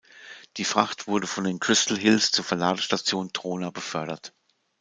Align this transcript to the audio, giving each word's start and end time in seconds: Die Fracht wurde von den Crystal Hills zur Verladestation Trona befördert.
Die 0.57 0.65
Fracht 0.65 1.05
wurde 1.05 1.27
von 1.27 1.43
den 1.43 1.59
Crystal 1.59 1.95
Hills 1.95 2.31
zur 2.31 2.43
Verladestation 2.43 3.31
Trona 3.33 3.69
befördert. 3.69 4.33